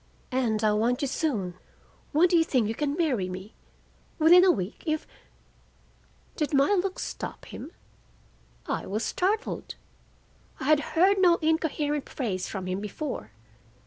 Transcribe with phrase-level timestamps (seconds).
[0.31, 1.53] And I want you soon.
[2.11, 3.53] When do you think you can marry me?
[4.17, 5.05] Within a week—if—"
[6.35, 7.71] Did my look stop him?
[8.65, 9.75] I was startled.
[10.59, 13.29] I had heard no incoherent phrase from him before.